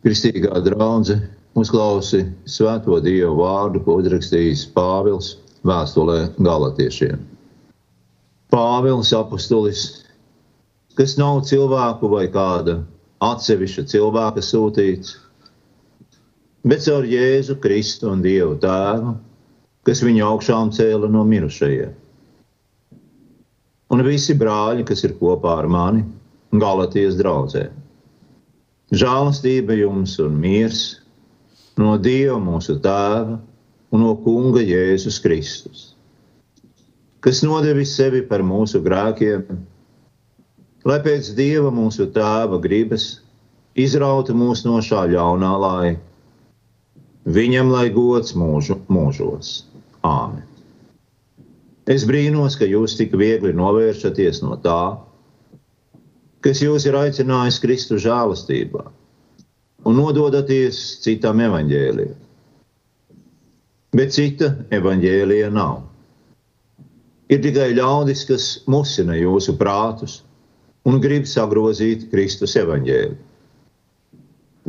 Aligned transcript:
Kristīgā 0.00 0.62
draudzene 0.64 1.28
uzklausi 1.60 2.22
svēto 2.48 3.00
Dievu 3.04 3.40
vārdu, 3.42 3.82
ko 3.84 3.98
uzrakstījis 4.00 4.68
Pāvils 4.72 5.34
vēstulē 5.66 6.30
Galatiešiem. 6.40 7.18
Pāvils 8.50 9.12
apustulis, 9.14 9.82
kas 10.98 11.16
nav 11.20 11.42
cilvēku 11.48 12.08
vai 12.10 12.26
kāda 12.32 12.80
atsevišķa 13.22 13.84
cilvēka 13.92 14.42
sūtīts, 14.44 15.18
bet 16.64 16.86
caur 16.86 17.04
Jēzu 17.04 17.58
Kristu 17.60 18.08
un 18.14 18.24
Dievu 18.24 18.56
Tēvu, 18.62 19.14
kas 19.86 20.02
viņu 20.04 20.24
augšām 20.30 20.72
cēla 20.76 21.10
no 21.12 21.26
mirušajiem. 21.28 21.92
Un 23.90 24.04
visi 24.06 24.36
brāļi, 24.38 24.84
kas 24.86 25.04
ir 25.04 25.16
kopā 25.18 25.58
ar 25.60 25.68
mani, 25.68 26.04
Galatijas 26.50 27.16
draudzē. 27.18 27.68
Žēlastība 28.90 29.76
jums 29.78 30.16
un 30.18 30.34
miers 30.42 30.80
no 31.78 31.94
Dieva 32.02 32.40
mūsu 32.42 32.74
Tēva 32.82 33.36
un 33.94 34.02
no 34.02 34.16
Kunga 34.24 34.62
Jēzus 34.66 35.20
Kristus, 35.22 35.84
kas 37.22 37.44
nodevis 37.46 37.94
sevi 37.94 38.24
par 38.26 38.42
mūsu 38.42 38.82
grēkiem, 38.82 39.46
lai 40.90 40.98
pēc 41.06 41.30
Dieva 41.38 41.70
mūsu 41.70 42.08
Tēva 42.10 42.58
gribas 42.62 43.20
izrautu 43.78 44.34
mūs 44.34 44.64
no 44.66 44.80
šā 44.82 45.06
ļaunā 45.14 45.52
laika. 45.62 46.06
Viņam 47.30 47.70
lai 47.70 47.90
gods 47.94 48.32
mūžu, 48.34 48.80
mūžos. 48.90 49.60
Āmen. 50.02 50.42
Es 51.90 52.06
brīnos, 52.08 52.56
ka 52.58 52.66
jūs 52.66 52.96
tik 52.98 53.12
viegli 53.18 53.52
novēršaties 53.54 54.40
no 54.42 54.56
tā, 54.64 54.96
kas 56.44 56.62
jūs 56.64 56.86
ir 56.88 56.96
aicinājis 56.96 57.60
Kristu 57.62 57.98
žēlastībā 58.00 58.86
un 59.88 59.96
nododaties 59.96 60.80
citam 61.04 61.40
evaņģēlijam. 61.44 62.18
Bet 63.96 64.12
cita 64.14 64.52
evaņģēlija 64.70 65.48
nav. 65.50 65.80
Ir 67.30 67.40
tikai 67.42 67.72
ļaudis, 67.74 68.22
kas 68.28 68.44
musina 68.70 69.16
jūsu 69.18 69.56
prātus 69.58 70.20
un 70.86 71.00
grib 71.02 71.26
sagrozīt 71.26 72.08
Kristus 72.12 72.56
evaņģēliju. 72.60 73.18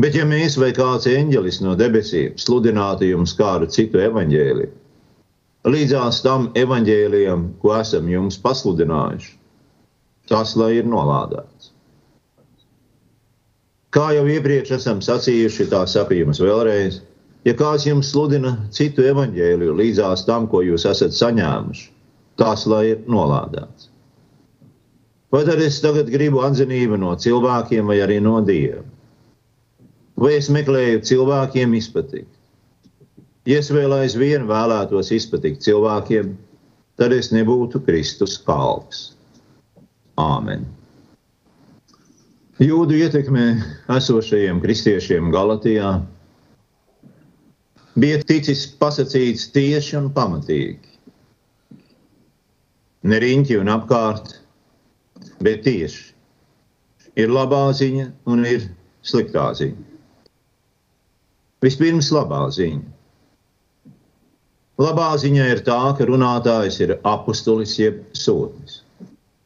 Bet 0.02 0.16
ja 0.16 0.23
mēs 0.26 0.56
vai 0.58 0.72
kāds 0.73 1.06
eņģelis 1.10 1.60
no 1.66 1.76
debesīm 1.78 2.38
sludinātu 2.40 3.10
jums 3.10 3.36
kādu 3.38 3.67
citu 3.70 4.00
evaņģēliju, 4.02 4.72
līdzās 5.67 6.22
tam 6.26 6.48
evaņģēlijam, 6.58 7.44
ko 7.62 7.76
esam 7.78 8.08
jums 8.10 8.40
pasludinājuši, 8.42 9.36
tas 10.32 10.56
lai 10.60 10.78
ir 10.80 10.88
nolādēts. 10.88 11.72
Kā 13.92 14.14
jau 14.16 14.24
iepriekš 14.32 14.78
esam 14.78 15.02
sacījuši, 15.04 15.68
tā 15.73 15.84
sapījums 15.92 16.40
vēlreiz, 16.40 17.02
ja 17.44 17.54
kāds 17.60 17.84
jums 17.90 18.14
sludina 18.14 18.54
citu 18.72 19.04
evaņģēliju 19.12 19.76
līdzās 19.82 20.23
tam, 20.30 20.48
ko 20.48 20.64
jūs 20.64 20.88
esat 20.88 21.12
saņēmuši, 21.18 21.90
tas 22.40 22.64
lai 22.72 22.86
ir 22.94 23.04
nolādēts. 23.12 23.90
Vai 25.32 25.44
tad 25.48 25.60
es 25.64 25.80
tagad 25.84 26.10
gribu 26.12 26.42
atzinību 26.44 26.98
no 27.00 27.14
cilvēkiem 27.20 27.88
vai 27.88 28.00
arī 28.04 28.20
no 28.23 28.40
Dieva? 28.44 28.84
Vai 30.20 30.36
es 30.38 30.50
meklēju 30.52 31.04
cilvēkiem 31.08 31.76
izpatikt? 31.76 32.32
Ja 33.48 33.60
es 33.60 33.72
vēl 33.73 33.95
aizvien 33.95 34.44
vēlētos 34.48 35.12
izpatikt 35.16 35.64
cilvēkiem, 35.66 36.36
tad 37.00 37.16
es 37.16 37.32
nebūtu 37.34 37.82
Kristus 37.88 38.36
kalps. 38.45 39.10
Āmen! 40.20 40.66
Jūdu 42.62 42.98
ietekmē 43.00 43.45
esošajiem 43.95 44.59
kristiešiem 44.62 45.31
Galatijā 45.34 45.94
bija 47.95 48.20
ticis 48.28 48.67
pasakīts 48.78 49.48
tieši 49.56 49.98
un 49.98 50.09
pamatīgi. 50.14 50.92
Ne 53.09 53.17
riņķi 53.23 53.58
un 53.58 53.72
apkārt, 53.73 54.36
bet 55.42 55.64
tieši. 55.66 56.11
Ir 57.17 57.33
labā 57.33 57.64
ziņa 57.76 58.11
un 58.30 58.45
ir 58.45 58.67
sliktā 59.02 59.48
ziņa. 59.58 59.88
Vispirms 61.66 62.11
labā 62.14 62.43
ziņa. 62.54 62.86
Labā 64.82 65.10
ziņa 65.22 65.49
ir 65.55 65.66
tā, 65.66 65.82
ka 65.98 66.05
runātājs 66.10 66.80
ir 66.82 66.95
apustulis 67.05 67.73
jeb 67.80 67.99
sūtnis. 68.17 68.80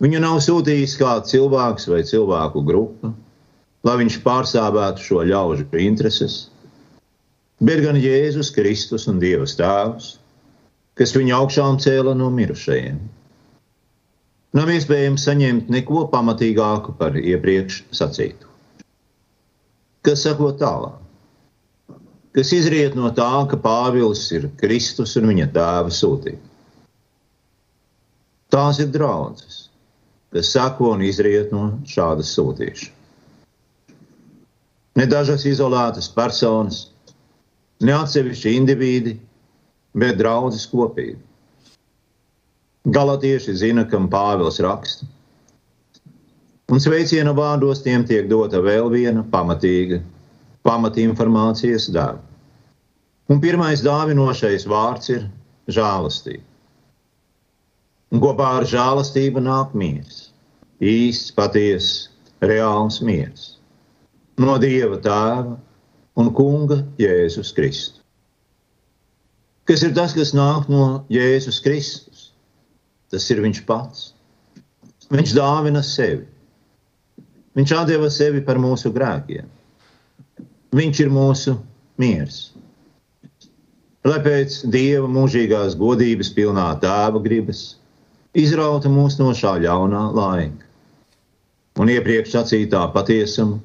Viņu 0.03 0.19
nav 0.19 0.41
sūtījis 0.43 0.97
kāds 0.99 1.31
cilvēks 1.31 1.87
vai 1.87 2.01
cilvēku 2.03 2.63
grupa, 2.67 3.13
lai 3.87 3.95
viņš 4.01 4.17
pārstāvētu 4.25 5.03
šo 5.05 5.21
ļaužu 5.29 5.69
intereses, 5.79 6.49
bet 7.63 7.79
gan 7.85 7.95
Jēzus 7.95 8.51
Kristus 8.51 9.07
un 9.07 9.21
Dieva 9.23 9.47
Tēvs, 9.47 10.17
kas 10.99 11.15
viņu 11.15 11.37
augšām 11.37 11.79
cēla 11.79 12.15
no 12.17 12.27
mirušajiem. 12.27 12.99
Nav 14.55 14.71
iespējams 14.71 15.23
saņemt 15.27 15.71
neko 15.71 16.05
pamatīgāku 16.11 16.95
par 16.99 17.15
iepriekš 17.19 17.81
sacītu. 17.95 18.47
Kas 20.03 20.23
sako 20.27 20.51
tālāk? 20.59 20.99
Kas 22.35 22.51
izriet 22.51 22.95
no 22.99 23.13
tā, 23.15 23.31
ka 23.47 23.55
Pāvils 23.59 24.27
ir 24.35 24.49
Kristus 24.59 25.15
un 25.15 25.31
viņa 25.31 25.47
tēva 25.55 25.91
sūtīts. 25.91 26.51
Tās 28.51 28.79
ir 28.83 28.91
draudzes 28.91 29.64
kas 30.35 30.51
sako 30.51 30.89
un 30.91 31.03
izriet 31.07 31.53
no 31.55 31.69
šādas 31.87 32.33
sūtīšanas. 32.35 32.91
Ne 34.99 35.05
dažas 35.07 35.45
izolētas 35.47 36.09
personas, 36.11 36.81
ne 37.79 37.93
atsevišķi 37.95 38.51
indivīdi, 38.59 39.13
bet 39.95 40.19
draudzes 40.19 40.65
kopība. 40.71 41.21
Galatieši 42.85 43.55
zina, 43.61 43.85
kam 43.87 44.09
Pāvils 44.11 44.59
raksta. 44.63 45.07
Un 46.71 46.83
sveiciena 46.83 47.31
vārdos 47.37 47.83
tiem 47.85 48.03
tiek 48.07 48.27
dota 48.27 48.59
vēl 48.59 48.91
viena 48.91 49.23
pamatīga 49.31 50.01
pamatinformācijas 50.67 51.87
dāvana. 51.95 52.25
Un 53.31 53.39
pirmais 53.41 53.83
dāvinošais 53.85 54.67
vārds 54.67 55.13
ir 55.15 55.29
žēlastība. 55.71 56.43
Un 58.13 58.21
kopā 58.21 58.51
ar 58.59 58.67
žēlastību 58.69 59.41
nāk 59.43 59.73
miers 59.77 60.29
īsts, 60.83 61.31
patiess, 61.35 62.09
reāls 62.43 62.99
miers 63.01 63.55
no 64.41 64.57
Dieva 64.59 64.99
Tēva 64.99 65.55
un 66.19 66.31
Kunga 66.35 66.81
Jēzus 66.99 67.53
Kristus. 67.55 68.01
Kas 69.65 69.81
ir 69.81 69.95
tas, 69.97 70.13
kas 70.13 70.33
nāk 70.35 70.67
no 70.69 71.05
Jēzus 71.09 71.61
Kristus? 71.63 72.29
Tas 73.09 73.25
ir 73.31 73.41
Viņš 73.41 73.63
pats. 73.65 74.11
Viņš 75.09 75.35
dāvina 75.37 75.81
sevi. 75.85 76.25
Viņš 77.55 77.71
deva 77.87 78.09
sevi 78.11 78.41
par 78.43 78.59
mūsu 78.59 78.91
grēkiem. 78.91 79.47
Viņš 80.75 80.99
ir 81.05 81.11
mūsu 81.13 81.55
miers. 82.01 82.51
Lai 84.05 84.19
pēc 84.21 84.65
Dieva 84.69 85.07
mūžīgās 85.09 85.77
godības 85.79 86.29
pilnā 86.35 86.67
tēva 86.83 87.21
gribas 87.23 87.77
izrauta 88.35 88.91
mūs 88.91 89.17
no 89.21 89.31
šā 89.35 89.55
ļaunā 89.63 90.03
laika 90.15 90.65
un 91.81 91.91
iepriekš 91.91 92.35
sacītā 92.37 92.85
patiesumu, 92.93 93.59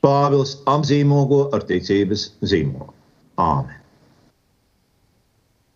Pāvils 0.00 0.54
apzīmogo 0.68 1.42
ar 1.52 1.64
ticības 1.68 2.22
zīmolu. 2.40 2.94
Āmen. 3.36 3.76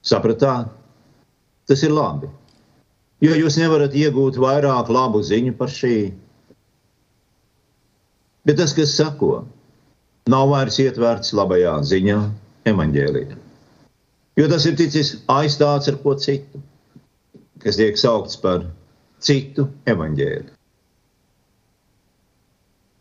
Sapratāt? 0.04 0.70
Tas 1.68 1.82
ir 1.84 1.92
labi. 1.92 2.30
Jo 3.24 3.36
jūs 3.36 3.58
nevarat 3.60 3.92
iegūt 3.96 4.41
vairāk 4.41 4.88
labu 4.92 5.20
ziņu 5.24 5.52
par 5.58 5.72
šī. 5.72 5.98
Bet 8.48 8.56
tas, 8.60 8.72
kas 8.76 8.96
sako, 8.96 9.44
nav 10.32 10.48
vairs 10.52 10.80
ietverts 10.80 11.36
labajā 11.36 11.77
ziņā, 11.92 12.18
evaņģēlijā. 12.72 13.38
Jo 14.41 14.48
tas 14.50 14.65
ir 14.68 14.77
ticis 14.80 15.15
aizstāts 15.36 15.92
ar 15.92 16.00
ko 16.00 16.16
citu, 16.20 16.64
kas 17.65 17.81
tiek 17.81 17.99
saukts 17.99 18.37
par 18.41 18.66
citu 19.25 19.69
evaņģēliju. 19.89 20.53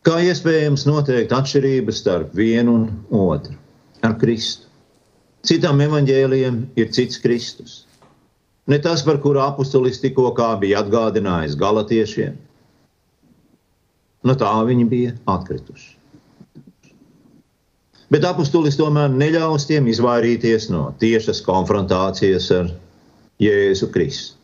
Kā 0.03 0.17
iespējams 0.19 0.83
noteikt 0.87 1.31
atšķirības 1.31 1.99
starp 2.01 2.33
vienu 2.35 2.75
un 2.75 2.85
otru 3.15 3.55
ar 4.03 4.17
Kristu? 4.19 4.67
Citam 5.47 5.79
evaņģēliem 5.83 6.59
ir 6.79 6.91
cits 6.95 7.19
Kristus. 7.23 7.83
Ne 8.67 8.79
tas, 8.83 9.03
par 9.03 9.19
kuru 9.23 9.41
apustulis 9.43 9.99
tikko 9.99 10.31
bija 10.59 10.79
atgādinājis 10.83 11.55
galotiešiem. 11.59 12.37
No 14.23 14.35
tā 14.39 14.51
viņi 14.67 14.85
bija 14.87 15.15
atkrituši. 15.27 15.97
Bet 18.11 18.23
apustulis 18.27 18.77
tomēr 18.79 19.09
neļaus 19.11 19.65
tiem 19.67 19.87
izvairīties 19.91 20.69
no 20.69 20.93
tiešas 20.99 21.41
konfrontācijas 21.43 22.51
ar 22.55 22.71
Jēzu 23.41 23.89
Kristu. 23.91 24.42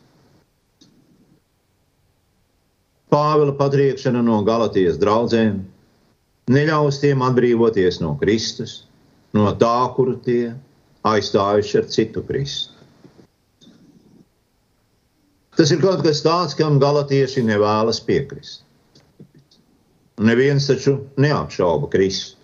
Pāvila 3.10 3.56
patriekšana 3.58 4.22
no 4.22 4.44
Galatijas 4.46 5.00
draugiem 5.02 5.64
neļaus 6.50 7.00
tiem 7.02 7.22
atbrīvoties 7.26 8.02
no 8.04 8.16
Kristus, 8.22 8.84
no 9.34 9.50
tā, 9.62 9.78
kuru 9.96 10.18
tie 10.26 10.52
aizstājuši 11.08 11.80
ar 11.82 11.88
citu 11.90 12.24
Kristu. 12.28 12.76
Tas 15.60 15.74
ir 15.76 15.82
kaut 15.84 16.04
kas 16.06 16.22
tāds, 16.24 16.56
kam 16.56 16.78
galatieši 16.80 17.44
nevēlas 17.44 18.00
piekrist. 18.08 18.62
Neviens 20.20 20.68
taču 20.70 21.00
neapšauba 21.20 21.90
Kristu. 21.92 22.38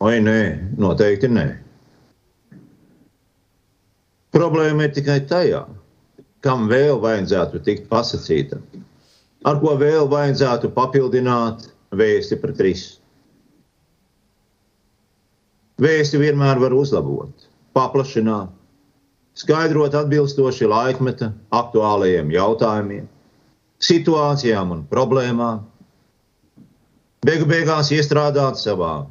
Vai 0.00 0.16
nē, 0.24 0.38
noteikti 0.80 1.28
nē. 1.28 1.44
Problēma 4.32 4.86
ir 4.86 4.94
tikai 4.96 5.18
tajā, 5.28 5.66
kam 6.40 6.70
vēl 6.70 7.02
vajadzētu 7.02 7.60
tikt 7.66 7.88
pasakītam, 7.92 8.62
ar 9.46 9.60
ko 9.60 9.74
vēl 9.80 10.08
vajadzētu 10.10 10.72
papildināt 10.76 11.68
vēsti 11.96 12.38
par 12.40 12.54
Kristu. 12.58 12.98
Vēsti 15.80 16.20
vienmēr 16.20 16.60
var 16.60 16.74
uzlabot, 16.76 17.46
paplašināt, 17.72 18.50
skaidrot 19.40 19.94
atbilstoši 19.96 20.68
laikmeta 20.68 21.30
aktuālajiem 21.56 22.34
jautājumiem, 22.34 23.06
situācijām 23.80 24.74
un 24.74 24.82
problēmām, 24.90 25.62
beigu 27.24 27.48
beigās 27.48 27.88
iestrādāt 27.96 28.60
savā 28.60 29.06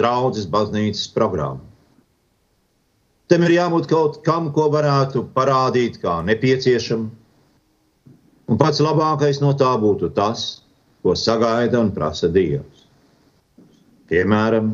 draudzes 0.00 0.48
baznīcas 0.48 1.10
programmā. 1.12 1.60
Tam 3.28 3.44
ir 3.44 3.58
jābūt 3.58 3.90
kaut 3.90 4.22
kam, 4.24 4.48
ko 4.56 4.70
varētu 4.72 5.26
parādīt 5.34 5.98
kā 6.00 6.22
nepieciešamu, 6.24 7.10
un 8.48 8.58
pats 8.60 8.80
labākais 8.82 9.42
no 9.44 9.52
tā 9.56 9.74
būtu 9.80 10.10
tas, 10.16 10.62
ko 11.04 11.14
sagaida 11.14 11.80
un 11.80 11.92
prasa 11.94 12.30
Dievs. 12.32 12.86
Piemēram, 14.08 14.72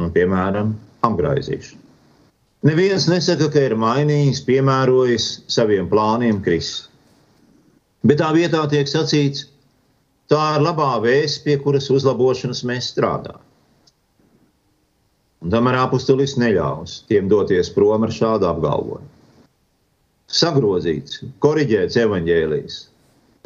un, 0.00 0.10
piemēram 0.12 0.72
apgraizīšana. 1.04 1.80
Neviens 2.62 3.08
nesaka, 3.10 3.48
ka 3.50 3.62
ir 3.66 3.74
mainījis, 3.74 4.44
piemērojis 4.46 5.28
saviem 5.50 5.88
plāniem 5.90 6.38
Kristus. 6.44 6.88
Bet 8.06 8.20
tā 8.22 8.30
vietā 8.34 8.62
tiek 8.70 8.88
sacīts, 8.90 9.48
tā 10.30 10.42
ir 10.56 10.64
labā 10.64 10.94
vēsts, 11.02 11.42
pie 11.44 11.56
kuras 11.62 11.88
uzlabošanas 11.90 12.62
mēs 12.66 12.90
strādājam. 12.94 13.42
Un 15.42 15.50
tomēr 15.50 15.80
apustulis 15.80 16.36
neļaus 16.38 17.00
tiem 17.10 17.26
doties 17.30 17.70
prom 17.74 18.06
ar 18.06 18.14
šādu 18.14 18.46
apgalvojumu. 18.46 19.10
Sagrozīts, 20.32 21.18
korģēts 21.42 21.98
evaņģēlijs, 21.98 22.76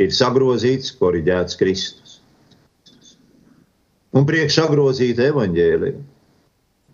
ir 0.02 0.12
sagrozīts, 0.12 0.93
korģēts 0.98 1.58
Kristus. 1.60 2.19
Un 4.16 4.25
priekš 4.28 4.60
sagrozīta 4.60 5.31
evaņģēlija 5.31 6.04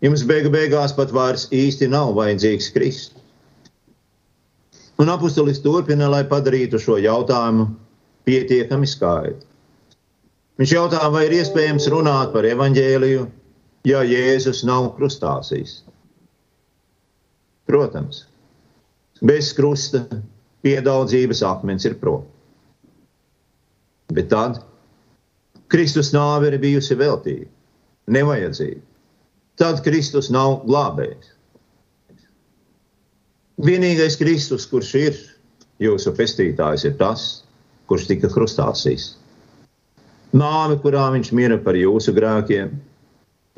Jums 0.03 0.25
beigu 0.27 0.51
beigās 0.51 0.91
pat 0.97 1.13
vairs 1.15 1.45
īsti 1.55 1.87
nav 1.91 2.17
vajadzīgs 2.17 2.73
Kristus. 2.75 3.21
Un 4.99 5.11
apustulis 5.13 5.61
turpina, 5.63 6.09
lai 6.11 6.25
padarītu 6.27 6.81
šo 6.83 6.97
jautājumu 6.99 7.69
pietiekami 8.27 8.89
skaidru. 8.91 9.47
Viņš 10.59 10.75
jautā, 10.75 11.05
vai 11.15 11.23
ir 11.29 11.37
iespējams 11.39 11.87
runāt 11.95 12.35
par 12.35 12.47
evaņģēliju, 12.51 13.29
ja 13.89 14.03
Jēzus 14.07 14.65
nav 14.67 14.91
krustāsīs. 14.99 15.81
Protams, 17.71 18.25
bez 19.23 19.55
krusta 19.55 20.03
piedaudzības 20.67 21.47
akmens 21.47 21.87
ir 21.87 21.95
prom. 22.03 22.27
Bet 24.13 24.31
tad 24.33 24.63
Kristus 25.73 26.13
nāve 26.13 26.53
ir 26.53 26.61
bijusi 26.61 26.99
veltīga, 27.01 27.49
nevajadzīga 28.13 28.83
tad 29.63 29.83
Kristus 29.85 30.31
nav 30.33 30.63
glābējs. 30.67 31.31
Vienīgais 33.63 34.17
Kristus, 34.19 34.67
kurš 34.67 34.93
ir 34.99 35.19
jūsu 35.83 36.15
pestītājs, 36.17 36.87
ir 36.89 36.97
tas, 36.99 37.45
kurš 37.87 38.09
tika 38.11 38.31
krustāsīs. 38.33 39.13
Nāve, 40.33 40.79
kurā 40.83 41.11
viņš 41.13 41.31
mira 41.37 41.59
par 41.63 41.77
jūsu 41.77 42.15
grēkiem, 42.17 42.73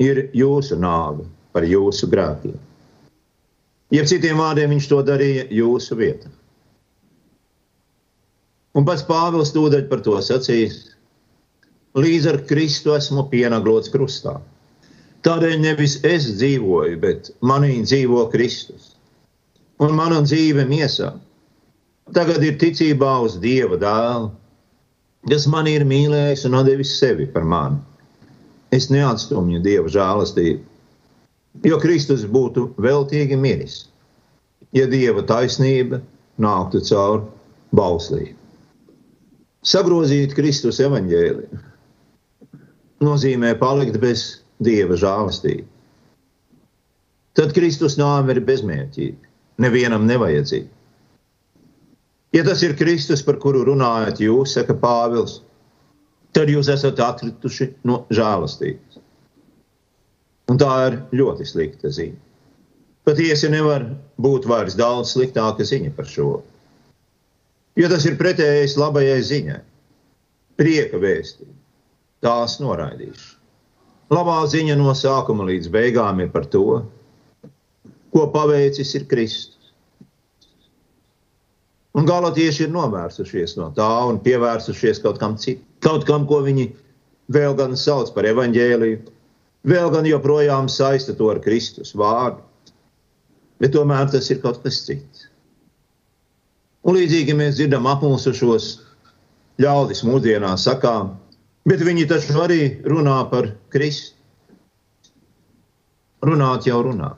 ir 0.02 0.24
jūsu 0.34 0.76
nāve 0.80 1.24
par 1.54 1.64
jūsu 1.64 2.10
grēkiem. 2.10 2.56
Jeb 3.94 4.08
citiem 4.10 4.40
vārdiem 4.42 4.74
viņš 4.74 4.88
to 4.90 5.00
darīja 5.06 5.46
jūsu 5.54 5.96
vietā. 5.96 6.32
Un 8.74 8.86
pats 8.86 9.04
Pāvils 9.06 9.52
tūdaļ 9.54 9.86
par 9.90 10.02
to 10.06 10.16
sacīs: 10.24 10.80
Līdz 11.94 12.26
ar 12.32 12.40
Kristu 12.48 12.96
esmu 12.96 13.28
pienaglots 13.30 13.92
krustā. 13.92 14.40
Tādēļ 15.24 15.60
nevis 15.62 16.00
es 16.04 16.26
dzīvoju, 16.36 16.98
bet 17.00 17.30
manī 17.40 17.78
dzīvo 17.86 18.26
Kristus. 18.32 18.90
Un 19.80 19.94
mana 19.96 20.20
dzīve 20.26 20.66
miesā 20.68 21.14
tagad 22.12 22.42
ir 22.44 22.58
ticībā 22.60 23.14
uz 23.24 23.38
Dieva 23.40 23.78
dēlu, 23.80 24.28
kas 25.30 25.46
man 25.48 25.70
ir 25.70 25.86
mīlējis 25.88 26.44
un 26.50 26.58
devis 26.66 26.92
sevi 26.98 27.26
par 27.30 27.46
mani. 27.48 27.80
Es 28.74 28.90
neatstumju 28.90 29.62
Dieva 29.64 29.88
žēlastību, 29.88 30.60
jo 31.64 31.80
Kristus 31.80 32.26
būtu 32.26 32.72
veltīgi 32.82 33.38
miris, 33.38 33.84
ja 34.74 34.88
Dieva 34.90 35.22
taisnība 35.24 36.02
nāktu 36.42 36.82
caur 36.90 37.28
bauslību. 37.72 38.43
Sagrozīt 39.64 40.34
Kristus 40.36 40.80
evaņģēliju 40.84 41.60
nozīmē 43.04 43.54
palikt 43.60 43.96
bez 44.00 44.24
dieva 44.64 44.96
žēlastību. 45.00 45.66
Tad 47.34 47.54
Kristus 47.56 47.96
nāve 47.98 48.36
ir 48.36 48.42
bezmērķīga, 48.46 49.30
nevienam 49.64 50.04
nevajadzīga. 50.06 50.70
Ja 52.34 52.42
tas 52.46 52.62
ir 52.66 52.76
Kristus, 52.78 53.22
par 53.22 53.38
kuru 53.42 53.64
runājat 53.66 54.20
jūs, 54.22 54.54
saka 54.56 54.76
Pāvils, 54.78 55.40
tad 56.34 56.50
jūs 56.50 56.70
esat 56.70 57.00
atkrituši 57.02 57.70
no 57.86 58.02
žēlastības. 58.14 59.00
Un 60.50 60.60
tā 60.60 60.72
ir 60.88 60.98
ļoti 61.16 61.46
slikta 61.48 61.90
ziņa. 61.94 62.18
Patiesi 63.04 63.50
nevar 63.52 63.86
būt 64.20 64.48
vairs 64.48 64.76
daudz 64.78 65.12
sliktāka 65.14 65.64
ziņa 65.66 65.92
par 65.96 66.08
šo. 66.08 66.30
Jo 67.74 67.88
tas 67.90 68.04
ir 68.06 68.18
pretējais 68.18 68.76
labajai 68.78 69.22
ziņai, 69.26 69.62
prieka 70.60 71.00
vēstībai. 71.02 71.56
Tās 72.24 72.60
noraidīšu. 72.62 73.32
Labā 74.14 74.36
ziņa 74.48 74.76
no 74.78 74.92
sākuma 74.96 75.46
līdz 75.48 75.70
beigām 75.74 76.20
ir 76.22 76.30
par 76.32 76.46
to, 76.52 76.84
ko 78.14 78.22
paveicis 78.32 78.94
ir 78.94 79.08
Kristus. 79.10 79.72
Un 81.94 82.06
galatieši 82.06 82.66
ir 82.66 82.72
novērsušies 82.74 83.56
no 83.58 83.68
tā 83.74 83.90
un 84.08 84.20
pievērsušies 84.22 85.02
kaut 85.02 85.20
kam 85.22 85.36
citam. 85.38 85.66
Kaut 85.84 86.06
kam, 86.08 86.24
ko 86.26 86.40
viņi 86.46 86.70
vēl 87.34 87.54
gan 87.58 87.76
sauc 87.76 88.08
par 88.14 88.24
evaņģēliju, 88.30 89.02
vēl 89.68 89.90
gan 89.92 90.08
joprojām 90.08 90.70
saista 90.72 91.12
to 91.18 91.28
ar 91.32 91.42
Kristus 91.44 91.92
vārdu. 91.92 92.40
Bet 93.60 93.74
tomēr 93.76 94.08
tas 94.12 94.30
ir 94.32 94.40
kaut 94.42 94.62
kas 94.64 94.80
cits. 94.86 95.28
Un 96.84 96.98
līdzīgi 96.98 97.36
mēs 97.36 97.56
dzirdam 97.56 97.86
apmulsušos 97.88 98.70
ļaudis 99.62 100.02
mūsdienās 100.04 100.66
sakām, 100.68 101.14
Bet 101.64 101.80
viņi 101.80 102.04
taču 102.08 102.36
arī 102.44 102.60
runā 102.84 103.22
par 103.30 103.48
Kristu. 103.72 104.12
Runāt 106.24 106.68
jau 106.68 106.82
runā. 106.84 107.14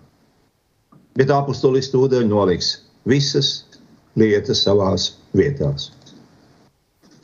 Bet 1.18 1.32
apustulis 1.35 1.90
tūdaļ 1.90 2.26
noliks 2.30 2.68
visas 3.11 3.64
lietas 4.18 4.62
savās 4.66 5.08
vietās. 5.35 5.90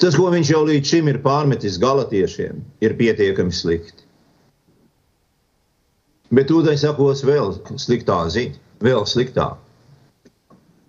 Tas, 0.02 0.16
ko 0.18 0.30
viņš 0.34 0.50
jau 0.50 0.62
līdz 0.66 0.94
šim 0.94 1.10
ir 1.12 1.20
pārmetis 1.22 1.78
galotiešiem, 1.82 2.58
ir 2.82 2.94
pietiekami 2.98 3.54
slikti. 3.54 4.02
Bet 6.34 6.50
tūdaļ 6.50 6.78
sakos 6.80 7.22
vēl 7.26 7.54
sliktā 7.78 8.18
ziņa, 8.34 8.58
vēl 8.82 9.06
sliktāk. 9.06 9.60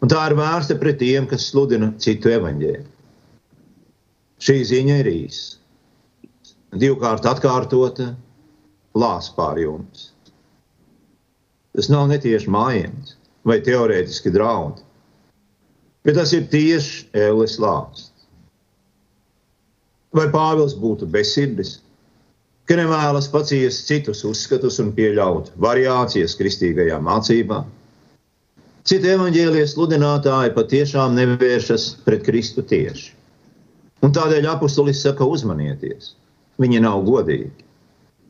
Un 0.03 0.12
tā 0.12 0.19
ir 0.27 0.36
vērsta 0.36 0.75
pret 0.79 0.98
tiem, 1.00 1.27
kas 1.31 1.48
sludina 1.48 1.93
citu 2.03 2.31
evaņģēlu. 2.36 2.89
Šī 4.43 4.55
ziņa 4.67 4.98
ir 5.00 5.10
īsa 5.13 5.62
divkārt 6.81 7.24
atkārtota 7.29 8.10
lās 8.98 9.29
pār 9.38 9.62
jums. 9.62 10.10
Tas 11.74 11.88
nav 11.89 12.10
netieši 12.12 12.51
mājiens 12.51 13.15
vai 13.48 13.60
teorētiski 13.63 14.33
draudi, 14.33 14.83
bet 16.03 16.17
tas 16.19 16.33
ir 16.36 16.50
tieši 16.51 17.07
ēles 17.24 17.55
lāsts. 17.62 18.10
Vai 20.13 20.27
Pāvils 20.33 20.75
būtu 20.77 21.07
bezsirdis, 21.10 21.79
ka 22.69 22.77
nevēlas 22.77 23.31
paciest 23.33 23.88
citus 23.88 24.22
uzskatus 24.27 24.77
un 24.83 24.91
pieļaut 24.93 25.50
variācijas 25.63 26.36
kristīgajā 26.38 27.00
mācībā? 27.01 27.63
Citi 28.84 29.13
evaņģēlijas 29.13 29.78
sludinātāji 29.78 30.52
patiešām 30.58 31.13
nevēršas 31.16 31.86
pret 32.04 32.25
Kristu 32.25 32.66
tieši. 32.68 33.13
Un 34.04 34.12
tādēļ 34.12 34.50
apustulis 34.52 35.00
saka, 35.06 35.24
uzmanieties! 35.24 36.18
Viņi 36.60 36.82
nav 36.84 37.06
godīgi. 37.08 37.63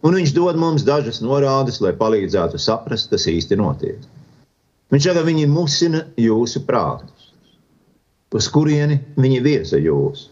Un 0.05 0.19
viņš 0.19 0.33
dod 0.35 0.59
mums 0.61 0.85
dažas 0.85 1.23
norādes, 1.25 1.79
lai 1.81 1.95
palīdzētu 1.97 2.59
saprast, 2.61 3.09
kas 3.09 3.25
īsti 3.31 3.57
notiek. 3.57 4.03
Viņš 4.93 5.07
saka, 5.09 5.23
viņi 5.25 5.47
musina 5.49 6.03
jūsu 6.21 6.61
prātus, 6.67 7.31
uz 8.29 8.49
kurieni 8.53 8.99
viņi 9.17 9.39
virza 9.41 9.79
jūs. 9.81 10.27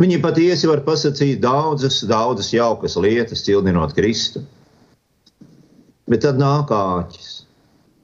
Viņi 0.00 0.18
patiesi 0.24 0.66
var 0.66 0.82
pasakīt 0.82 1.38
daudzas, 1.44 2.00
daudzas 2.08 2.50
jaukas 2.54 2.96
lietas, 2.98 3.44
cildinot 3.46 3.94
Kristu. 3.94 4.42
Bet 6.10 6.24
tad 6.24 6.40
nāk 6.40 6.72
āķis. 6.74 7.39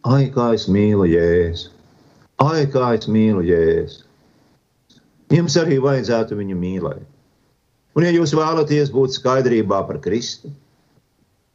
Ai, 0.06 0.28
kā 0.30 0.52
es 0.54 0.68
mīlu 0.70 1.08
Jēzu! 1.10 1.72
Ai, 2.38 2.66
kā 2.70 2.92
es 2.94 3.08
mīlu 3.10 3.40
Jēzu! 3.42 4.04
Jums 5.34 5.56
arī 5.58 5.80
vajadzētu 5.82 6.36
viņu 6.38 6.58
mīlēt. 6.60 7.02
Un, 7.96 8.04
ja 8.06 8.12
jūs 8.14 8.36
vēlaties 8.36 8.92
būt 8.94 9.16
skaidrībā 9.16 9.80
par 9.88 9.98
Kristu, 10.04 10.52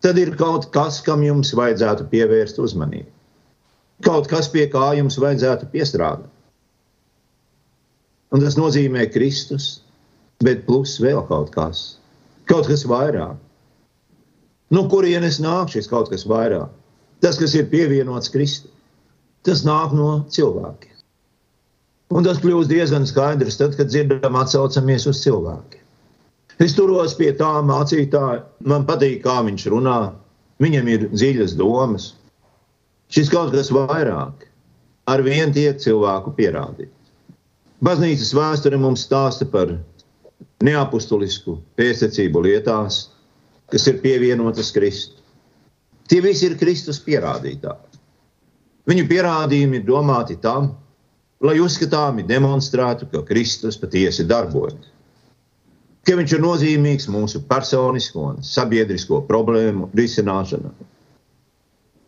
tad 0.04 0.20
ir 0.20 0.34
kaut 0.36 0.68
kas, 0.74 0.98
kam 1.06 1.24
jums 1.24 1.54
vajadzētu 1.56 2.10
pievērst 2.12 2.60
uzmanību. 2.60 3.08
Kaut 4.04 4.28
kas, 4.28 4.50
pie 4.52 4.66
kā 4.74 4.90
jums 4.98 5.16
vajadzētu 5.22 5.70
piestrādāt. 5.72 6.28
Un 8.36 8.44
tas 8.44 8.60
nozīmē 8.60 9.06
Kristus, 9.14 9.70
bet 10.44 10.66
plus 10.68 10.98
vēl 11.00 11.24
kaut 11.32 11.56
kas, 11.56 11.86
kaut 12.52 12.68
kas 12.68 12.84
vairāk. 12.90 13.40
No 14.76 14.88
kurienes 14.92 15.40
nāk 15.40 15.72
šis 15.72 15.88
kaut 15.92 16.12
kas 16.12 16.28
vairāk? 16.28 16.81
Tas, 17.22 17.38
kas 17.38 17.54
ir 17.58 17.70
pievienots 17.70 18.32
Kristum, 18.34 18.72
tas 19.46 19.62
nāk 19.66 19.94
no 19.98 20.24
cilvēkiem. 20.34 20.90
Un 22.12 22.26
tas 22.28 22.42
kļūst 22.44 22.72
diezgan 22.72 23.06
skaidrs, 23.08 23.60
tad, 23.60 23.78
kad 23.80 23.92
dzirdam 23.92 24.36
atsaucamies 24.36 25.06
uz 25.08 25.22
cilvēkiem. 25.24 25.80
Es 26.62 26.76
turos 26.78 27.14
pie 27.18 27.32
tā 27.38 27.52
mācītāja, 27.66 28.42
man 28.68 28.84
patīk, 28.90 29.22
kā 29.24 29.40
viņš 29.48 29.68
runā, 29.72 30.00
viņam 30.62 30.90
ir 30.92 31.06
dziļas 31.14 31.56
domas. 31.58 32.12
Šis 33.12 33.32
kaut 33.32 33.54
kas 33.56 33.72
vairāk 33.74 34.46
ar 35.10 35.24
vienu 35.26 35.54
tiek 35.56 35.80
cilvēku 35.82 36.36
pierādīts. 36.38 36.94
Baznīcas 37.82 38.36
vēsture 38.38 38.78
mums 38.78 39.08
stāsta 39.08 39.48
par 39.50 39.74
neapustulisku 40.62 41.58
pēctecību 41.80 42.44
lietās, 42.46 43.08
kas 43.74 43.88
ir 43.90 43.98
pievienotas 44.04 44.70
Kristus. 44.76 45.21
Tie 46.12 46.20
visi 46.20 46.50
ir 46.50 46.58
Kristus 46.60 47.00
pierādītāji. 47.00 48.00
Viņu 48.92 49.06
pierādījumi 49.08 49.80
ir 49.80 49.86
domāti 49.88 50.36
tam, 50.44 50.74
lai 51.40 51.56
uzskatāmi 51.64 52.26
demonstrētu, 52.28 53.08
ka 53.14 53.22
Kristus 53.30 53.78
patiesi 53.80 54.26
darbojas. 54.28 54.90
Ka 56.04 56.18
viņš 56.18 56.34
ir 56.36 56.44
nozīmīgs 56.44 57.08
mūsu 57.14 57.44
personisko 57.48 58.26
un 58.34 58.44
sabiedrisko 58.44 59.22
problēmu 59.30 59.88
risināšanā. 59.96 60.74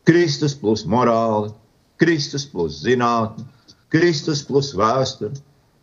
Kristus 0.03 0.57
plus 0.60 0.83
morāli, 0.83 1.53
Kristus 2.01 2.43
plus 2.50 2.81
zinātne, 2.83 3.45
Kristus 3.93 4.41
plus 4.43 4.74
vēsture, 4.75 5.38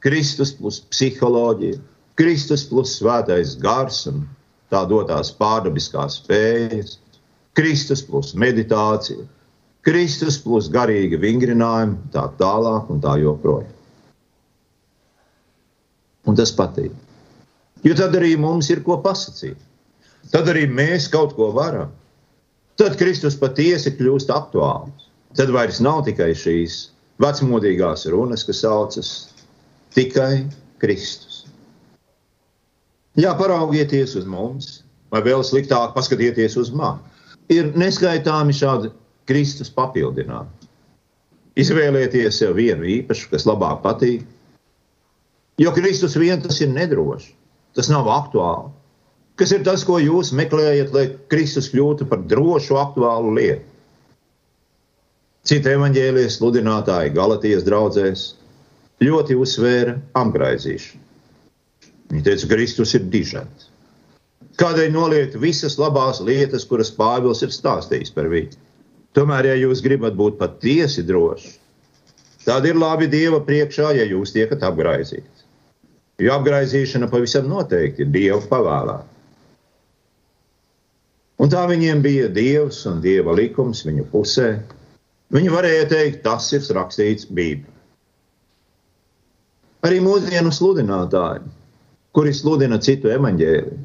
Kristus 0.05 0.53
plus 0.59 0.83
psiholoģija, 0.93 1.79
Kristus 2.21 2.67
plus 2.69 2.99
svētais 2.99 3.55
gars 3.63 4.03
un 4.11 4.27
tā 4.69 4.83
dotās 4.91 5.31
pārdabiskās 5.39 6.19
spējas, 6.21 6.99
Kristus 7.59 8.03
plus 8.07 8.33
meditācija, 8.39 9.25
Kristus 9.87 10.37
plus 10.43 10.69
garīga 10.73 11.19
vingrinājuma, 11.21 11.99
tā 12.13 12.27
tālāk 12.41 12.91
un 12.93 13.01
tā 13.01 13.17
joprojām. 13.23 13.77
Un 16.29 16.37
tas 16.37 16.53
patīk. 16.53 16.93
Jo 17.83 17.97
tad 17.97 18.15
arī 18.19 18.35
mums 18.37 18.69
ir 18.71 18.83
ko 18.85 18.99
pasakīt. 19.01 19.57
Tad 20.31 20.51
arī 20.53 20.67
mēs 20.69 21.09
kaut 21.11 21.33
ko 21.39 21.49
varam. 21.57 21.95
Tad 22.77 22.99
Kristus 23.01 23.39
patiesi 23.41 23.95
kļūst 23.97 24.33
aktuāls. 24.33 25.09
Tad 25.37 25.53
vairs 25.55 25.81
nav 25.81 26.05
tikai 26.07 26.33
šīs 26.37 26.91
vecmodīgās 27.23 28.07
runas, 28.13 28.45
kas 28.45 28.61
saucas 28.65 29.11
tikai 29.97 30.45
Kristus. 30.83 31.45
Jā, 33.19 33.33
paraugieties 33.39 34.15
uz 34.21 34.27
mums, 34.29 34.83
vai 35.11 35.23
vēl 35.25 35.43
sliktāk, 35.45 35.95
paskatieties 35.97 36.57
uz 36.61 36.71
mani. 36.73 37.03
Ir 37.51 37.73
neskaitāmi 37.79 38.55
šādi 38.55 38.93
Kristus 39.27 39.71
papildināt. 39.75 40.51
Izvēlieties 41.59 42.39
sev 42.41 42.55
vienu 42.59 42.87
īpašu, 42.87 43.31
kas 43.33 43.47
labāk 43.49 43.83
patīk. 43.85 44.23
Jo 45.61 45.73
Kristus 45.77 46.15
vien 46.17 46.41
tas 46.41 46.61
ir 46.63 46.71
nedrošs, 46.73 47.33
tas 47.77 47.91
nav 47.93 48.09
aktuāli. 48.09 48.71
Kas 49.41 49.53
ir 49.57 49.65
tas, 49.65 49.83
ko 49.89 49.99
jūs 50.01 50.35
meklējat, 50.37 50.93
lai 50.95 51.07
Kristus 51.33 51.71
kļūtu 51.73 52.07
par 52.09 52.23
drošu, 52.29 52.77
aktuālu 52.81 53.33
lietu? 53.39 53.67
Citi 55.49 55.73
evaņģēlijas 55.73 56.37
sludinātāji 56.37 57.15
Galatijas 57.17 57.65
draugzēs 57.65 58.25
ļoti 59.01 59.37
uzsvēra 59.41 59.97
apgraizīšanu. 60.21 61.01
Viņi 62.11 62.27
teica, 62.27 62.45
ka 62.45 62.57
Kristus 62.59 62.93
ir 62.99 63.07
dižants. 63.09 63.70
Kādēļ 64.59 64.91
noliegt 64.93 65.37
visas 65.41 65.79
labās 65.79 66.19
lietas, 66.25 66.67
kuras 66.67 66.91
Pāvils 66.95 67.45
ir 67.47 67.53
stāstījis 67.55 68.11
par 68.17 68.27
viņu? 68.33 68.59
Tomēr, 69.17 69.51
ja 69.51 69.57
jūs 69.59 69.83
gribat 69.83 70.17
būt 70.19 70.39
patiesi 70.39 71.03
droši, 71.07 71.55
tad 72.47 72.67
ir 72.67 72.79
labi 72.79 73.09
Dieva 73.11 73.41
priekšā, 73.47 73.93
ja 73.99 74.05
jūs 74.07 74.35
tiekat 74.35 74.63
apgraizīti. 74.67 75.47
Jo 76.21 76.37
apgraizīšana 76.37 77.09
pavisam 77.11 77.49
noteikti 77.51 78.05
ir 78.05 78.13
Dieva 78.15 78.43
pavēlēta. 78.51 79.09
Un 81.41 81.49
tā 81.49 81.63
viņiem 81.71 82.03
bija 82.05 82.29
Dievs 82.29 82.83
un 82.91 83.01
Dieva 83.01 83.33
likums 83.33 83.81
viņu 83.87 84.05
pusē. 84.13 84.51
Viņi 85.33 85.53
varēja 85.53 85.87
teikt, 85.89 86.25
tas 86.27 86.51
ir 86.53 86.67
rakstīts 86.77 87.31
Bībelē. 87.31 87.79
Arī 89.89 90.03
mūsdienu 90.05 90.51
sludinātāji, 90.53 91.47
kuri 92.13 92.35
sludina 92.37 92.77
citu 92.85 93.09
evaņģēliju, 93.15 93.79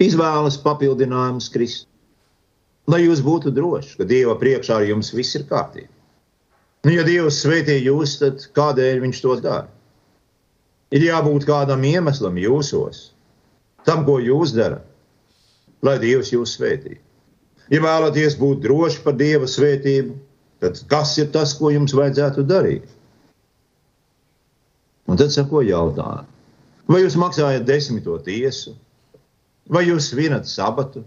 izvēlas 0.00 0.58
papildinājumus 0.64 1.50
Kristus. 1.52 1.86
Lai 2.90 3.04
jūs 3.04 3.20
būtu 3.22 3.52
droši, 3.54 3.96
ka 4.00 4.06
Dieva 4.08 4.34
priekšā 4.40 4.80
ar 4.80 4.86
jums 4.88 5.12
viss 5.14 5.36
ir 5.38 5.44
kārtībā. 5.50 5.92
Nu, 6.86 6.94
ja 6.94 7.04
Dievs 7.04 7.42
svētī 7.44 7.76
jūs, 7.84 8.16
tad 8.22 8.46
kādēļ 8.56 9.02
Viņš 9.04 9.20
to 9.20 9.36
dara? 9.44 9.68
Ir 10.90 11.04
jābūt 11.04 11.44
kādam 11.46 11.84
iemeslam 11.86 12.38
jūsos, 12.40 13.10
tam, 13.86 14.06
ko 14.08 14.16
jūs 14.18 14.54
darat, 14.56 14.86
lai 15.86 15.98
Dievs 16.02 16.32
jūs 16.32 16.56
svētī. 16.56 16.96
Ja 17.70 17.82
vēlaties 17.84 18.34
būt 18.40 18.64
droši 18.64 19.04
par 19.04 19.14
Dieva 19.20 19.46
svētību, 19.46 20.16
tad 20.64 20.80
kas 20.90 21.14
ir 21.20 21.28
tas, 21.30 21.52
ko 21.54 21.70
jums 21.70 21.94
vajadzētu 21.94 22.42
darīt? 22.48 22.88
Un 25.06 25.20
tad 25.20 25.30
sako 25.34 25.62
jautājumu. 25.66 26.26
Vai 26.90 27.04
jūs 27.04 27.14
maksājat 27.20 27.68
desmito 27.68 28.16
tiesu, 28.24 28.72
vai 29.68 29.84
jūs 29.88 30.10
svinat 30.12 30.48
sabatu, 30.48 31.02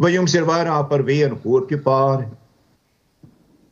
vai 0.00 0.14
jums 0.14 0.34
ir 0.34 0.46
vairāk 0.48 0.88
par 0.90 1.04
vienu 1.06 1.38
kurpju 1.40 1.80
pāri, 1.84 2.26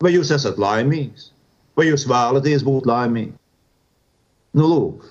vai 0.02 0.14
jūs 0.14 0.32
esat 0.34 0.60
laimīgs, 0.62 1.30
vai 1.76 1.88
jūs 1.90 2.06
vēlaties 2.08 2.64
būt 2.66 2.88
laimīgi? 2.88 3.34
Nu, 4.56 4.68
lūk, 4.68 5.06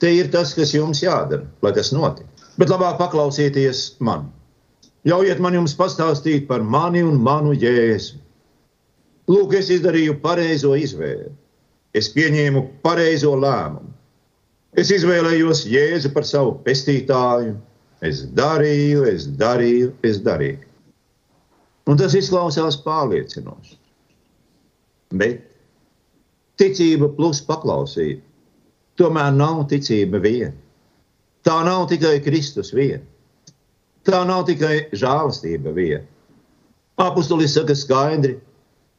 te 0.00 0.12
ir 0.12 0.30
tas, 0.32 0.52
kas 0.54 0.74
jums 0.76 1.02
jādara, 1.02 1.46
lai 1.62 1.72
tas 1.76 1.92
notiktu. 1.96 2.48
Bet 2.56 2.72
labāk 2.72 2.96
paklausieties 3.00 3.96
man. 4.00 4.30
Ļaujiet 5.06 5.40
man 5.44 5.54
jums 5.54 5.76
pastāstīt 5.76 6.46
par 6.48 6.64
mani 6.64 7.02
un 7.04 7.20
manu 7.22 7.52
jēzu. 7.52 8.16
Lūk, 9.30 9.56
es 9.58 9.68
izdarīju 9.74 10.20
pareizo 10.22 10.72
izvēli 10.78 11.34
es 11.96 12.10
pieņēmu 12.12 12.62
pareizo 12.84 13.32
lēmumu. 13.40 13.92
Es 14.76 14.90
izvēlējos 14.92 15.64
Jēzu 15.70 16.12
par 16.12 16.26
savu 16.28 16.58
pestītāju. 16.66 17.54
Es 18.04 18.22
darīju, 18.36 19.06
es 19.08 19.26
darīju, 19.40 19.92
es 20.04 20.20
darīju. 20.24 20.64
Un 21.86 21.96
tas 21.96 22.16
izklausās 22.18 22.76
pārliecinoši. 22.84 23.76
Bet 25.16 25.44
ticība 26.60 27.08
plus 27.16 27.40
paklausība 27.46 28.20
tomēr 29.00 29.32
nav 29.36 29.64
ticība 29.70 30.20
viena. 30.20 30.54
Tā 31.46 31.60
nav 31.64 31.86
tikai 31.88 32.18
Kristus 32.24 32.72
viena. 32.74 33.04
Tā 34.06 34.24
nav 34.26 34.44
tikai 34.48 34.88
žēlastība 34.94 35.72
viena. 35.76 36.04
Apostolis 37.00 37.54
saka 37.54 37.74
skaidri, 37.76 38.36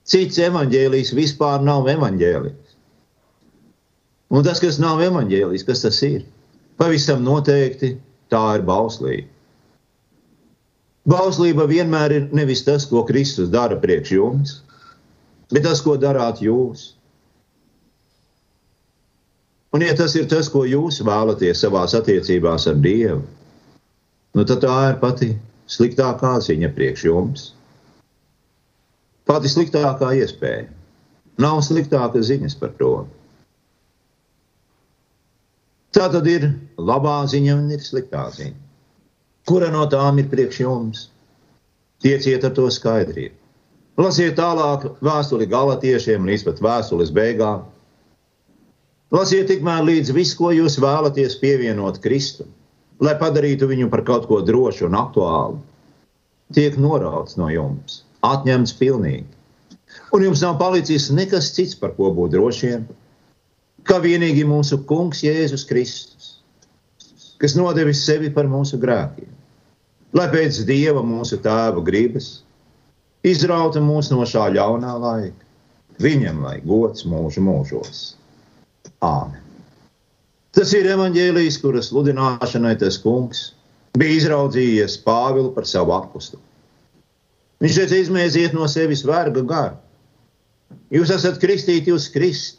cits 0.07 0.39
evaņģēlijs 0.39 1.13
vispār 1.17 1.63
nav 1.65 1.89
evaņģēlijs. 1.91 2.75
Un 4.31 4.43
tas, 4.43 4.59
kas 4.63 4.79
nav 4.79 5.01
evaņģēlijs, 5.03 5.65
kas 5.67 5.83
tas 5.85 6.01
ir? 6.05 6.25
Pavisam 6.77 7.23
noteikti 7.25 7.95
tā 8.34 8.43
ir 8.57 8.65
bauslība. 8.67 9.27
Bauslība 11.07 11.63
vienmēr 11.69 12.12
ir 12.12 12.24
nevis 12.36 12.65
tas, 12.67 12.84
ko 12.89 13.05
Kristus 13.07 13.48
dara 13.48 13.77
priekš 13.79 14.12
jums, 14.12 14.57
bet 15.53 15.63
tas, 15.63 15.79
ko 15.84 15.96
darāt 15.96 16.41
jūs. 16.43 16.89
Un, 19.72 19.84
ja 19.86 19.96
tas 19.96 20.15
ir 20.19 20.27
tas, 20.27 20.50
ko 20.51 20.65
jūs 20.67 21.00
vēlaties 21.07 21.63
savā 21.63 21.86
attiecībās 21.88 22.67
ar 22.67 22.79
Dievu, 22.84 23.22
nu 24.36 24.46
tad 24.48 24.63
tā 24.63 24.75
ir 24.89 25.00
pati 25.00 25.29
sliktākā 25.72 26.34
ziņa 26.43 26.72
priekš 26.75 27.05
jums. 27.07 27.46
Pati 29.27 29.51
sliktākā 29.51 30.12
iespēja. 30.19 30.67
Nav 31.39 31.62
sliktākas 31.63 32.27
ziņas 32.31 32.55
par 32.60 32.75
to. 32.79 32.93
Tā 35.97 36.11
tad 36.13 36.27
ir 36.29 36.43
labā 36.77 37.23
ziņa 37.25 37.53
un 37.57 37.71
ir 37.73 37.81
sliktā 37.81 38.27
ziņa. 38.35 38.53
Kura 39.49 39.71
no 39.73 39.87
tām 39.89 40.19
ir 40.21 40.27
priekš 40.29 40.59
jums? 40.61 40.99
Tieciet 42.05 42.43
ar 42.45 42.51
to 42.53 42.67
skaidrību. 42.69 43.33
Lasiet 43.97 44.35
tālāk 44.37 44.85
vēstuli 45.01 45.47
galotiešiem 45.49 46.27
līdz 46.29 46.43
pat 46.45 46.61
vēstules 46.61 47.09
beigām. 47.15 47.63
Lasiet 49.15 49.49
tikmēr 49.49 49.87
līdz 49.87 50.13
visu, 50.13 50.35
ko 50.37 50.51
jūs 50.53 50.77
vēlaties 50.83 51.39
pievienot 51.41 51.97
Kristum, 52.03 52.51
lai 53.01 53.15
padarītu 53.17 53.71
viņu 53.71 53.89
par 53.89 54.05
kaut 54.05 54.29
ko 54.29 54.43
drošu 54.45 54.85
un 54.91 54.99
aktuālu. 55.01 55.57
Tiek 56.53 56.77
norauts 56.77 57.39
no 57.41 57.49
jums, 57.49 58.03
atņemts 58.21 58.77
pilnīgi. 58.77 59.25
Un 60.13 60.29
jums 60.29 60.45
nav 60.45 60.61
palicis 60.61 61.09
nekas 61.09 61.49
cits, 61.57 61.73
par 61.73 61.97
ko 61.97 62.13
būt 62.13 62.37
drošiem, 62.37 62.85
kā 63.88 64.01
vienīgi 64.03 64.44
mūsu 64.48 64.82
Kungs 64.89 65.24
Jēzus 65.25 65.65
Kristus, 65.70 66.29
kas 67.41 67.56
nodevis 67.58 68.03
sevi 68.06 68.29
par 68.34 68.50
mūsu 68.51 68.79
grēkiem, 68.82 69.29
lai 70.17 70.27
pēc 70.34 70.63
Dieva 70.67 71.03
mūsu 71.06 71.39
Tēva 71.44 71.84
gribas 71.86 72.38
izrauta 73.27 73.82
mūs 73.84 74.12
no 74.13 74.24
šā 74.27 74.50
ļaunā 74.56 74.94
laika. 75.01 75.44
Viņam 76.01 76.44
lai 76.46 76.60
gods 76.62 77.08
mūžu 77.10 77.41
mūžos. 77.41 78.01
Āmen. 79.01 79.41
Tas 80.53 80.72
ir 80.74 80.88
evaņģēlijs, 80.89 81.58
kuras 81.62 81.89
sludināšanai 81.91 82.75
tas 82.82 83.00
kungs 83.01 83.51
bija 83.98 84.17
izraudzījies 84.17 85.00
Pāvilu 85.06 85.51
par 85.53 85.67
savu 85.70 85.94
apakstu. 85.98 86.39
Viņš 87.62 87.77
teica, 87.82 87.98
izmēziet 87.98 88.53
no 88.53 88.67
sevis 88.70 89.03
verga 89.06 89.41
garu. 89.46 89.77
Jūs 90.94 91.12
esat 91.13 91.39
kristīti 91.41 91.94
uz 91.94 92.08
Kristu. 92.13 92.56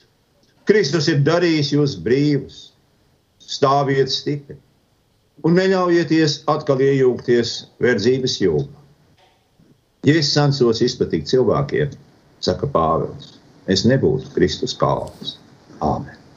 Kristus 0.69 1.09
ir 1.09 1.23
darījis 1.25 1.73
jūs 1.73 1.97
brīvus. 2.05 2.59
Stāviet 3.41 4.13
stipri 4.13 4.59
un 5.47 5.57
neļaujieties 5.59 6.43
atkal 6.51 6.83
iejūgties 6.83 7.55
verdzības 7.83 8.37
jūgā. 8.43 8.85
Ja 10.07 10.15
es 10.21 10.31
censos 10.35 10.83
izplatīt 10.85 11.29
cilvēkiem, 11.31 11.95
saka 12.45 12.69
Pāvils, 12.71 13.35
es 13.71 13.85
nebūtu 13.89 14.31
Kristus 14.35 14.77
kalps. 14.79 15.37
Āmen! 15.85 16.28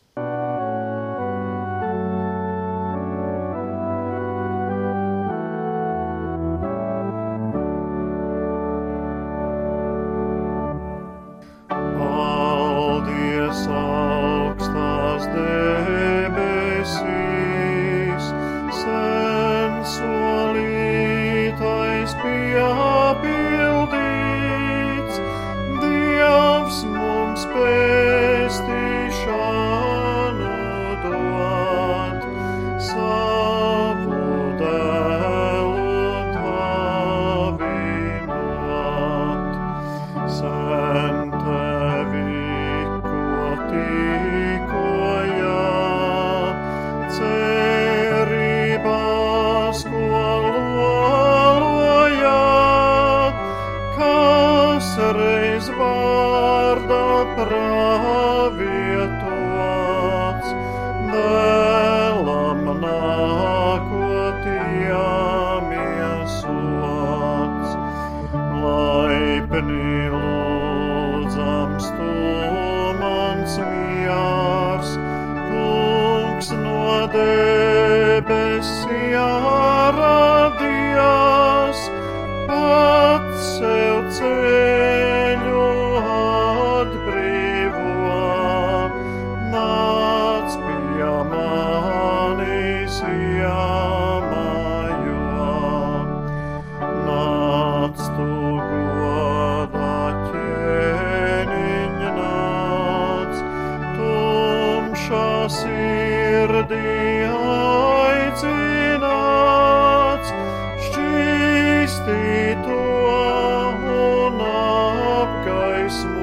Christmas. 115.92 116.21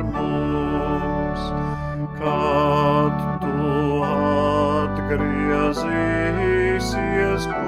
Attaisnoti 0.00 0.36
vastaan. 7.36 7.65